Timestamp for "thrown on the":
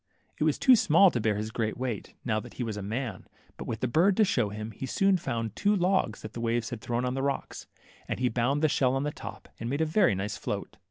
6.81-7.21